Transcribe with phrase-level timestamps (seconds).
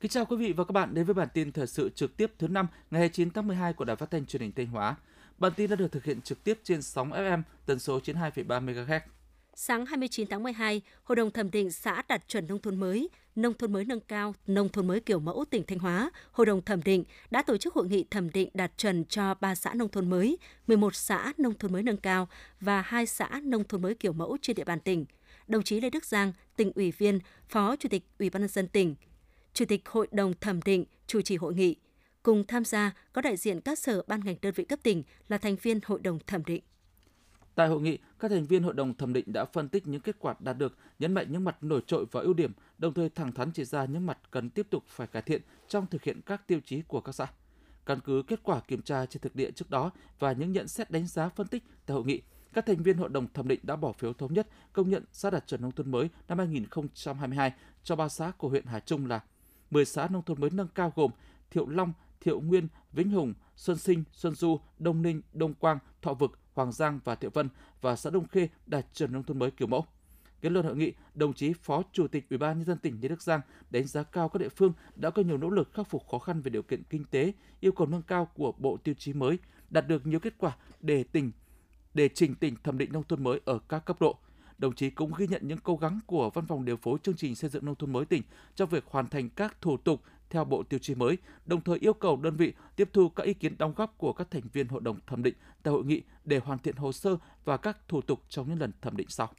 [0.00, 2.32] Kính chào quý vị và các bạn đến với bản tin thời sự trực tiếp
[2.38, 4.96] thứ năm ngày 29 tháng 12 của Đài Phát thanh Truyền hình Thanh Hóa.
[5.38, 9.00] Bản tin đã được thực hiện trực tiếp trên sóng FM tần số 92,3 MHz.
[9.54, 13.54] Sáng 29 tháng 12, Hội đồng thẩm định xã đạt chuẩn nông thôn mới, nông
[13.54, 16.82] thôn mới nâng cao, nông thôn mới kiểu mẫu tỉnh Thanh Hóa, Hội đồng thẩm
[16.82, 20.10] định đã tổ chức hội nghị thẩm định đạt chuẩn cho 3 xã nông thôn
[20.10, 22.28] mới, 11 xã nông thôn mới nâng cao
[22.60, 25.04] và 2 xã nông thôn mới kiểu mẫu trên địa bàn tỉnh.
[25.46, 28.68] Đồng chí Lê Đức Giang, tỉnh ủy viên, Phó Chủ tịch Ủy ban nhân dân
[28.68, 28.94] tỉnh,
[29.54, 31.76] Chủ tịch Hội đồng thẩm định chủ trì hội nghị.
[32.22, 35.38] Cùng tham gia có đại diện các sở ban ngành đơn vị cấp tỉnh là
[35.38, 36.62] thành viên Hội đồng thẩm định.
[37.54, 40.16] Tại hội nghị, các thành viên hội đồng thẩm định đã phân tích những kết
[40.18, 43.32] quả đạt được, nhấn mạnh những mặt nổi trội và ưu điểm, đồng thời thẳng
[43.32, 46.46] thắn chỉ ra những mặt cần tiếp tục phải cải thiện trong thực hiện các
[46.46, 47.26] tiêu chí của các xã.
[47.86, 50.90] Căn cứ kết quả kiểm tra trên thực địa trước đó và những nhận xét
[50.90, 52.20] đánh giá phân tích tại hội nghị,
[52.52, 55.30] các thành viên hội đồng thẩm định đã bỏ phiếu thống nhất công nhận xã
[55.30, 59.20] đạt chuẩn nông thôn mới năm 2022 cho ba xã của huyện Hà Trung là
[59.70, 61.10] 10 xã nông thôn mới nâng cao gồm
[61.50, 66.14] Thiệu Long, Thiệu Nguyên, Vĩnh Hùng, Xuân Sinh, Xuân Du, Đông Ninh, Đông Quang, Thọ
[66.14, 67.48] Vực, Hoàng Giang và Thiệu Vân
[67.80, 69.86] và xã Đông Khê đạt chuẩn nông thôn mới kiểu mẫu.
[70.40, 73.08] Kết luận hội nghị, đồng chí Phó Chủ tịch Ủy ban nhân dân tỉnh Lê
[73.08, 73.40] Đức Giang
[73.70, 76.40] đánh giá cao các địa phương đã có nhiều nỗ lực khắc phục khó khăn
[76.40, 79.38] về điều kiện kinh tế, yêu cầu nâng cao của bộ tiêu chí mới,
[79.70, 81.32] đạt được nhiều kết quả để tỉnh
[81.94, 84.18] để trình tỉnh thẩm định nông thôn mới ở các cấp độ.
[84.60, 87.34] Đồng chí cũng ghi nhận những cố gắng của Văn phòng điều phối chương trình
[87.34, 88.22] xây dựng nông thôn mới tỉnh
[88.56, 91.92] trong việc hoàn thành các thủ tục theo bộ tiêu chí mới, đồng thời yêu
[91.92, 94.80] cầu đơn vị tiếp thu các ý kiến đóng góp của các thành viên hội
[94.80, 98.22] đồng thẩm định tại hội nghị để hoàn thiện hồ sơ và các thủ tục
[98.28, 99.32] trong những lần thẩm định sau.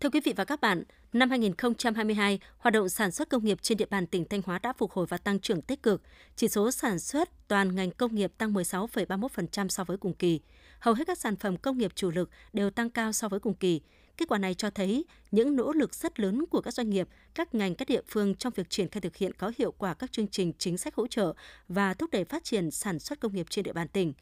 [0.00, 3.78] Thưa quý vị và các bạn, năm 2022, hoạt động sản xuất công nghiệp trên
[3.78, 6.02] địa bàn tỉnh Thanh Hóa đã phục hồi và tăng trưởng tích cực.
[6.36, 10.40] Chỉ số sản xuất toàn ngành công nghiệp tăng 16,31% so với cùng kỳ.
[10.78, 13.54] Hầu hết các sản phẩm công nghiệp chủ lực đều tăng cao so với cùng
[13.54, 13.80] kỳ.
[14.16, 17.54] Kết quả này cho thấy những nỗ lực rất lớn của các doanh nghiệp, các
[17.54, 20.28] ngành, các địa phương trong việc triển khai thực hiện có hiệu quả các chương
[20.28, 21.34] trình chính sách hỗ trợ
[21.68, 24.12] và thúc đẩy phát triển sản xuất công nghiệp trên địa bàn tỉnh.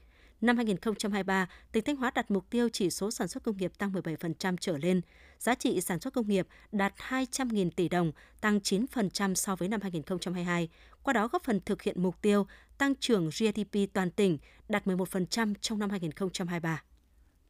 [0.40, 3.92] Năm 2023, tỉnh Thanh Hóa đặt mục tiêu chỉ số sản xuất công nghiệp tăng
[3.92, 5.00] 17% trở lên.
[5.38, 9.80] Giá trị sản xuất công nghiệp đạt 200.000 tỷ đồng, tăng 9% so với năm
[9.82, 10.68] 2022.
[11.02, 12.46] Qua đó góp phần thực hiện mục tiêu
[12.78, 14.38] tăng trưởng GDP toàn tỉnh
[14.68, 16.82] đạt 11% trong năm 2023.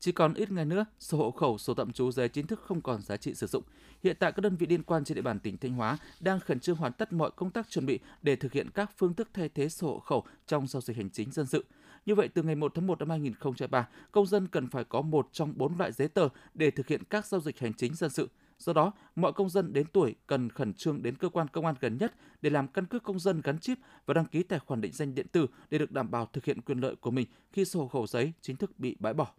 [0.05, 2.81] Chỉ còn ít ngày nữa, sổ hộ khẩu, sổ tạm trú giấy chính thức không
[2.81, 3.63] còn giá trị sử dụng.
[4.03, 6.61] Hiện tại các đơn vị liên quan trên địa bàn tỉnh Thanh Hóa đang khẩn
[6.61, 9.49] trương hoàn tất mọi công tác chuẩn bị để thực hiện các phương thức thay
[9.49, 11.65] thế sổ hộ khẩu trong giao dịch hành chính dân sự.
[12.07, 15.29] Như vậy, từ ngày 1 tháng 1 năm 2023, công dân cần phải có một
[15.33, 18.29] trong bốn loại giấy tờ để thực hiện các giao dịch hành chính dân sự.
[18.59, 21.75] Do đó, mọi công dân đến tuổi cần khẩn trương đến cơ quan công an
[21.81, 24.81] gần nhất để làm căn cước công dân gắn chip và đăng ký tài khoản
[24.81, 27.65] định danh điện tử để được đảm bảo thực hiện quyền lợi của mình khi
[27.65, 29.33] sổ hộ khẩu giấy chính thức bị bãi bỏ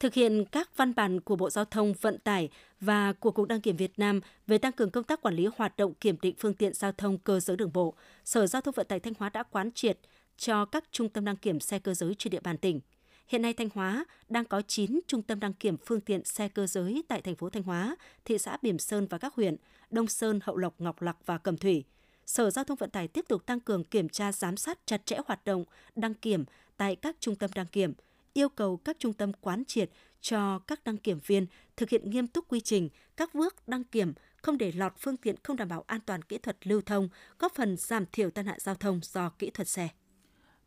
[0.00, 2.48] thực hiện các văn bản của Bộ Giao thông Vận tải
[2.80, 5.76] và của Cục Đăng kiểm Việt Nam về tăng cường công tác quản lý hoạt
[5.76, 7.94] động kiểm định phương tiện giao thông cơ giới đường bộ,
[8.24, 9.98] Sở Giao thông Vận tải Thanh Hóa đã quán triệt
[10.36, 12.80] cho các trung tâm đăng kiểm xe cơ giới trên địa bàn tỉnh.
[13.28, 16.66] Hiện nay Thanh Hóa đang có 9 trung tâm đăng kiểm phương tiện xe cơ
[16.66, 19.56] giới tại thành phố Thanh Hóa, thị xã Bỉm Sơn và các huyện
[19.90, 21.84] Đông Sơn, Hậu Lộc, Ngọc Lặc và Cẩm Thủy.
[22.26, 25.16] Sở Giao thông Vận tải tiếp tục tăng cường kiểm tra giám sát chặt chẽ
[25.26, 25.64] hoạt động
[25.96, 26.44] đăng kiểm
[26.76, 27.92] tại các trung tâm đăng kiểm–
[28.32, 31.46] yêu cầu các trung tâm quán triệt cho các đăng kiểm viên
[31.76, 35.36] thực hiện nghiêm túc quy trình, các bước đăng kiểm, không để lọt phương tiện
[35.42, 37.08] không đảm bảo an toàn kỹ thuật lưu thông,
[37.38, 39.88] góp phần giảm thiểu tai nạn giao thông do kỹ thuật xe.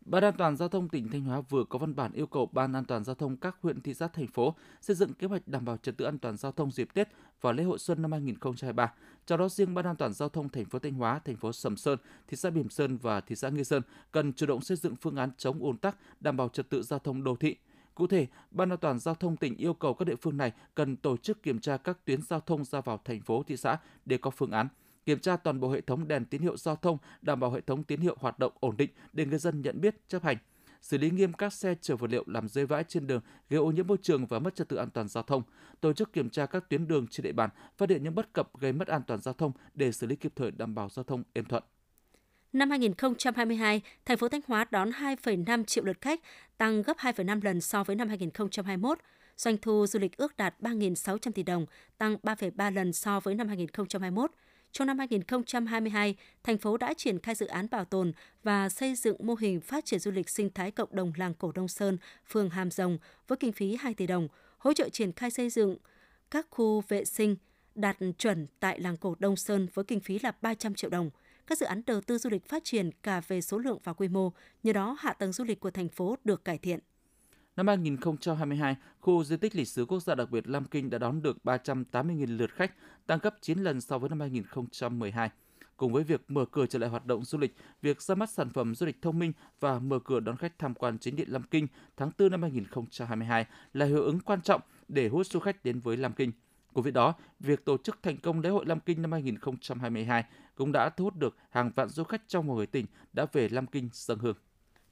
[0.04, 2.72] Ban an toàn giao thông tỉnh Thanh Hóa vừa có văn bản yêu cầu Ban
[2.72, 5.64] an toàn giao thông các huyện thị xã thành phố xây dựng kế hoạch đảm
[5.64, 7.08] bảo trật tự an toàn giao thông dịp Tết
[7.40, 8.92] và lễ hội xuân năm 2023.
[9.26, 11.76] Trong đó riêng Ban an toàn giao thông thành phố Thanh Hóa, thành phố Sầm
[11.76, 11.98] Sơn,
[12.28, 13.82] thị xã Bỉm Sơn và thị xã Nghi Sơn
[14.12, 16.98] cần chủ động xây dựng phương án chống ùn tắc, đảm bảo trật tự giao
[16.98, 17.56] thông đô thị.
[17.94, 20.96] Cụ thể, Ban an toàn giao thông tỉnh yêu cầu các địa phương này cần
[20.96, 24.18] tổ chức kiểm tra các tuyến giao thông ra vào thành phố thị xã để
[24.18, 24.68] có phương án
[25.06, 27.84] kiểm tra toàn bộ hệ thống đèn tín hiệu giao thông, đảm bảo hệ thống
[27.84, 30.36] tín hiệu hoạt động ổn định để người dân nhận biết, chấp hành
[30.84, 33.20] xử lý nghiêm các xe chở vật liệu làm rơi vãi trên đường
[33.50, 35.42] gây ô nhiễm môi trường và mất trật tự an toàn giao thông,
[35.80, 38.60] tổ chức kiểm tra các tuyến đường trên địa bàn, phát hiện những bất cập
[38.60, 41.22] gây mất an toàn giao thông để xử lý kịp thời đảm bảo giao thông
[41.32, 41.62] êm thuận.
[42.52, 46.20] Năm 2022, thành phố Thanh Hóa đón 2,5 triệu lượt khách,
[46.58, 48.98] tăng gấp 2,5 lần so với năm 2021.
[49.36, 51.66] Doanh thu du lịch ước đạt 3.600 tỷ đồng,
[51.98, 54.30] tăng 3,3 lần so với năm 2021.
[54.74, 58.12] Trong năm 2022, thành phố đã triển khai dự án bảo tồn
[58.42, 61.52] và xây dựng mô hình phát triển du lịch sinh thái cộng đồng làng cổ
[61.52, 62.98] Đông Sơn, phường Hàm Rồng
[63.28, 64.28] với kinh phí 2 tỷ đồng,
[64.58, 65.76] hỗ trợ triển khai xây dựng
[66.30, 67.36] các khu vệ sinh
[67.74, 71.10] đạt chuẩn tại làng cổ Đông Sơn với kinh phí là 300 triệu đồng.
[71.46, 74.08] Các dự án đầu tư du lịch phát triển cả về số lượng và quy
[74.08, 74.32] mô,
[74.62, 76.80] nhờ đó hạ tầng du lịch của thành phố được cải thiện.
[77.56, 81.22] Năm 2022, khu di tích lịch sử quốc gia đặc biệt Lam Kinh đã đón
[81.22, 82.72] được 380.000 lượt khách,
[83.06, 85.30] tăng gấp 9 lần so với năm 2012.
[85.76, 88.50] cùng với việc mở cửa trở lại hoạt động du lịch, việc ra mắt sản
[88.50, 91.42] phẩm du lịch thông minh và mở cửa đón khách tham quan chính điện Lam
[91.42, 91.66] Kinh
[91.96, 95.96] tháng 4 năm 2022 là hiệu ứng quan trọng để hút du khách đến với
[95.96, 96.32] Lam Kinh.
[96.72, 100.24] Cùng với đó, việc tổ chức thành công lễ hội Lam Kinh năm 2022
[100.54, 103.48] cũng đã thu hút được hàng vạn du khách trong và ngoài tỉnh đã về
[103.48, 104.36] Lam Kinh dâng hương.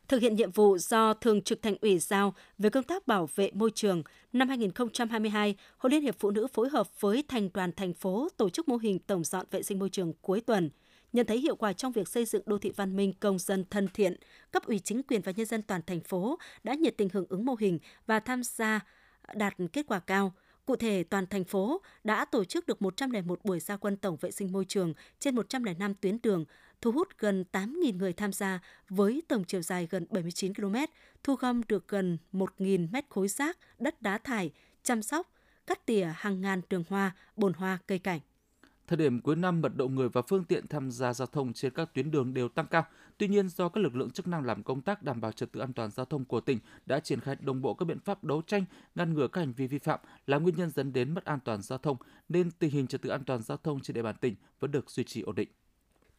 [0.08, 3.50] Thực hiện nhiệm vụ do Thường trực Thành ủy giao về công tác bảo vệ
[3.54, 4.02] môi trường,
[4.32, 8.50] năm 2022, Hội Liên hiệp Phụ nữ phối hợp với thành đoàn thành phố tổ
[8.50, 10.70] chức mô hình tổng dọn vệ sinh môi trường cuối tuần.
[11.12, 13.88] Nhận thấy hiệu quả trong việc xây dựng đô thị văn minh công dân thân
[13.94, 14.16] thiện,
[14.50, 17.44] cấp ủy chính quyền và nhân dân toàn thành phố đã nhiệt tình hưởng ứng
[17.44, 18.80] mô hình và tham gia
[19.34, 20.32] đạt kết quả cao.
[20.66, 24.30] Cụ thể, toàn thành phố đã tổ chức được 101 buổi gia quân tổng vệ
[24.30, 26.44] sinh môi trường trên 105 tuyến đường,
[26.80, 30.74] thu hút gần 8.000 người tham gia với tổng chiều dài gần 79 km,
[31.24, 34.50] thu gom được gần 1.000 mét khối rác, đất đá thải,
[34.82, 35.32] chăm sóc,
[35.66, 38.20] cắt tỉa hàng ngàn đường hoa, bồn hoa, cây cảnh.
[38.92, 41.72] Thời điểm cuối năm, mật độ người và phương tiện tham gia giao thông trên
[41.74, 42.84] các tuyến đường đều tăng cao.
[43.18, 45.60] Tuy nhiên, do các lực lượng chức năng làm công tác đảm bảo trật tự
[45.60, 48.42] an toàn giao thông của tỉnh đã triển khai đồng bộ các biện pháp đấu
[48.42, 51.38] tranh, ngăn ngừa các hành vi vi phạm là nguyên nhân dẫn đến mất an
[51.44, 51.96] toàn giao thông,
[52.28, 54.90] nên tình hình trật tự an toàn giao thông trên địa bàn tỉnh vẫn được
[54.90, 55.48] duy trì ổn định.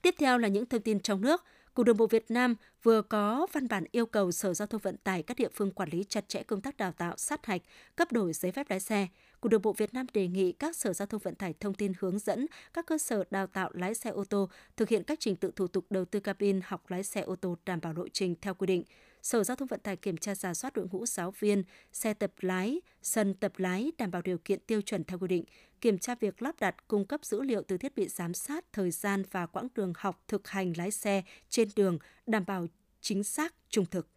[0.02, 1.44] Tiếp theo là những thông tin trong nước.
[1.74, 4.98] Cục Đường bộ Việt Nam vừa có văn bản yêu cầu Sở Giao thông Vận
[4.98, 7.62] tải các địa phương quản lý chặt chẽ công tác đào tạo, sát hạch,
[7.96, 9.08] cấp đổi giấy phép lái xe.
[9.44, 11.94] Cục Đường bộ Việt Nam đề nghị các Sở Giao thông Vận tải thông tin
[12.00, 15.36] hướng dẫn các cơ sở đào tạo lái xe ô tô thực hiện các trình
[15.36, 18.36] tự thủ tục đầu tư cabin học lái xe ô tô đảm bảo lộ trình
[18.42, 18.84] theo quy định.
[19.22, 21.64] Sở Giao thông Vận tải kiểm tra giả soát đội ngũ giáo viên,
[21.94, 25.44] xe tập lái, sân tập lái đảm bảo điều kiện tiêu chuẩn theo quy định,
[25.82, 28.92] kiểm tra việc lắp đặt cung cấp dữ liệu từ thiết bị giám sát thời
[28.92, 31.98] gian và quãng đường học thực hành lái xe trên đường
[32.28, 32.68] đảm bảo
[33.02, 34.13] chính xác, trung thực.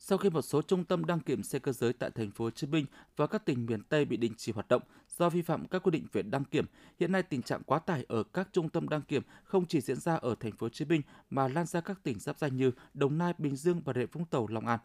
[0.00, 2.50] Sau khi một số trung tâm đăng kiểm xe cơ giới tại thành phố Hồ
[2.50, 2.86] Chí Minh
[3.16, 4.82] và các tỉnh miền Tây bị đình chỉ hoạt động
[5.18, 6.66] do vi phạm các quy định về đăng kiểm,
[7.00, 9.96] hiện nay tình trạng quá tải ở các trung tâm đăng kiểm không chỉ diễn
[9.96, 12.70] ra ở thành phố Hồ Chí Minh mà lan ra các tỉnh giáp danh như
[12.94, 14.78] Đồng Nai, Bình Dương, và Rịa Vũng Tàu, Long An.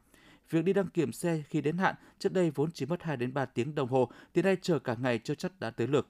[0.50, 3.34] Việc đi đăng kiểm xe khi đến hạn trước đây vốn chỉ mất 2 đến
[3.34, 6.08] 3 tiếng đồng hồ thì nay chờ cả ngày cho chắc đã tới lượt.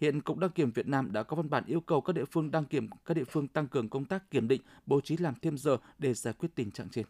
[0.00, 2.50] Hiện Cục Đăng kiểm Việt Nam đã có văn bản yêu cầu các địa phương
[2.50, 5.58] đăng kiểm, các địa phương tăng cường công tác kiểm định, bố trí làm thêm
[5.58, 7.06] giờ để giải quyết tình trạng trên.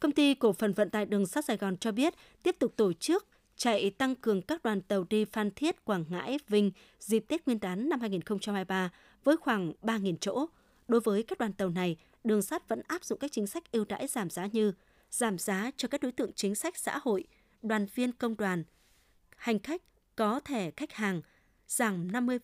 [0.00, 2.92] Công ty cổ phần vận tải đường sắt Sài Gòn cho biết tiếp tục tổ
[2.92, 7.46] chức chạy tăng cường các đoàn tàu đi Phan Thiết, Quảng Ngãi, Vinh dịp Tết
[7.46, 8.90] Nguyên đán năm 2023
[9.24, 10.46] với khoảng 3.000 chỗ.
[10.88, 13.84] Đối với các đoàn tàu này, đường sắt vẫn áp dụng các chính sách ưu
[13.84, 14.72] đãi giảm giá như
[15.10, 17.24] giảm giá cho các đối tượng chính sách xã hội,
[17.62, 18.64] đoàn viên công đoàn,
[19.36, 19.82] hành khách
[20.16, 21.22] có thẻ khách hàng,
[21.68, 22.38] giảm 50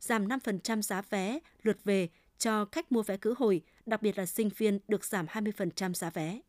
[0.00, 2.08] giảm 5% giá vé lượt về
[2.38, 6.10] cho khách mua vé khứ hồi, đặc biệt là sinh viên được giảm 20% giá
[6.10, 6.40] vé.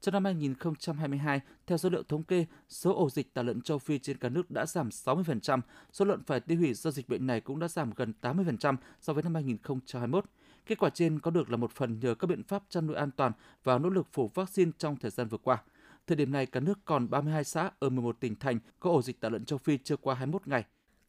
[0.00, 3.98] Trong năm 2022, theo số liệu thống kê, số ổ dịch tả lợn châu Phi
[3.98, 5.60] trên cả nước đã giảm 60%,
[5.92, 9.12] số lợn phải tiêu hủy do dịch bệnh này cũng đã giảm gần 80% so
[9.12, 10.24] với năm 2021.
[10.66, 13.10] Kết quả trên có được là một phần nhờ các biện pháp chăn nuôi an
[13.10, 13.32] toàn
[13.64, 15.62] và nỗ lực phủ vaccine trong thời gian vừa qua.
[16.06, 19.20] Thời điểm này, cả nước còn 32 xã ở 11 tỉnh thành có ổ dịch
[19.20, 20.64] tả lợn châu Phi chưa qua 21 ngày.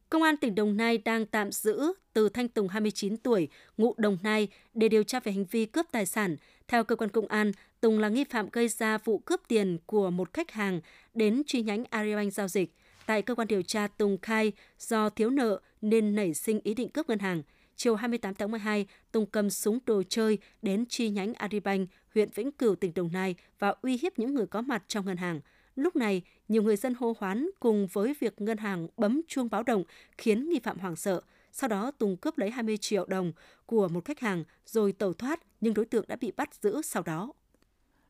[0.10, 4.18] Công an tỉnh Đồng Nai đang tạm giữ từ Thanh Tùng 29 tuổi, ngụ Đồng
[4.24, 6.36] Nai để điều tra về hành vi cướp tài sản.
[6.68, 7.52] Theo cơ quan công an,
[7.82, 10.82] Tùng là nghi phạm gây ra vụ cướp tiền của một khách hàng
[11.14, 12.74] đến chi nhánh Agribank giao dịch.
[13.06, 16.90] Tại cơ quan điều tra, Tùng khai do thiếu nợ nên nảy sinh ý định
[16.90, 17.42] cướp ngân hàng.
[17.76, 22.52] Chiều 28 tháng 12, Tùng cầm súng đồ chơi đến chi nhánh Agribank, huyện Vĩnh
[22.52, 25.42] Cửu, tỉnh Đồng Nai và uy hiếp những người có mặt trong ngân hàng.
[25.78, 29.64] Lúc này, nhiều người dân hô hoán cùng với việc ngân hàng bấm chuông báo
[29.64, 29.84] động
[30.18, 31.22] khiến nghi phạm hoảng sợ.
[31.52, 33.32] Sau đó Tùng cướp lấy 20 triệu đồng
[33.66, 37.04] của một khách hàng rồi tẩu thoát nhưng đối tượng đã bị bắt giữ sau
[37.04, 37.34] đó.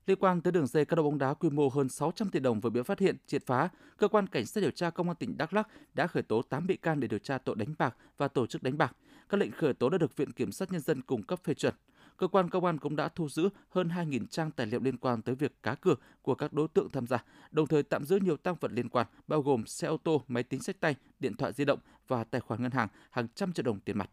[0.06, 2.60] Liên quan tới đường dây cá độ bóng đá quy mô hơn 600 tỷ đồng
[2.60, 5.38] vừa bị phát hiện, triệt phá, cơ quan cảnh sát điều tra công an tỉnh
[5.38, 8.28] Đắk Lắk đã khởi tố 8 bị can để điều tra tội đánh bạc và
[8.28, 8.96] tổ chức đánh bạc.
[9.30, 11.74] Các lệnh khởi tố đã được Viện Kiểm sát Nhân dân cung cấp phê chuẩn.
[12.18, 15.22] Cơ quan công an cũng đã thu giữ hơn 2.000 trang tài liệu liên quan
[15.22, 18.38] tới việc cá cược của các đối tượng tham gia, đồng thời tạm giữ nhiều
[18.38, 21.54] tăng vật liên quan, bao gồm xe ô tô, máy tính sách tay, điện thoại
[21.54, 24.10] di động và tài khoản ngân hàng hàng trăm triệu đồng tiền mặt.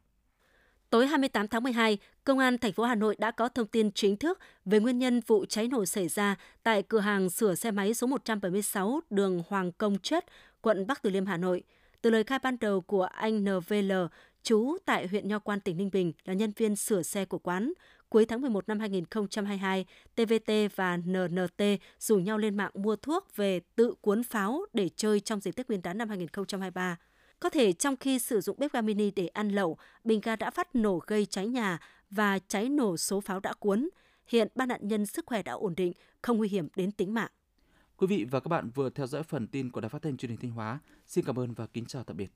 [0.90, 4.16] Tối 28 tháng 12, Công an thành phố Hà Nội đã có thông tin chính
[4.16, 7.94] thức về nguyên nhân vụ cháy nổ xảy ra tại cửa hàng sửa xe máy
[7.94, 10.25] số 176 đường Hoàng Công Chất,
[10.61, 11.62] quận Bắc Từ Liêm, Hà Nội.
[12.02, 13.92] Từ lời khai ban đầu của anh NVL,
[14.44, 17.72] chú tại huyện Nho Quan, tỉnh Ninh Bình, là nhân viên sửa xe của quán.
[18.08, 21.62] Cuối tháng 11 năm 2022, TVT và NNT
[21.98, 25.68] rủ nhau lên mạng mua thuốc về tự cuốn pháo để chơi trong dịp Tết
[25.68, 26.96] Nguyên đán năm 2023.
[27.40, 30.50] Có thể trong khi sử dụng bếp ga mini để ăn lẩu, bình ga đã
[30.50, 31.78] phát nổ gây cháy nhà
[32.10, 33.88] và cháy nổ số pháo đã cuốn.
[34.26, 37.30] Hiện ba nạn nhân sức khỏe đã ổn định, không nguy hiểm đến tính mạng.
[37.96, 40.30] Quý vị và các bạn vừa theo dõi phần tin của Đài Phát thanh Truyền
[40.30, 40.78] hình Thanh Hóa.
[41.06, 42.30] Xin cảm ơn và kính chào tạm biệt.